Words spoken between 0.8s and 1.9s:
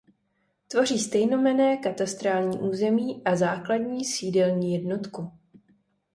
stejnojmenné